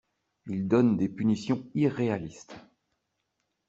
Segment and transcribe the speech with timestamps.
[0.47, 2.55] Ils donnent des punitions irréalistes.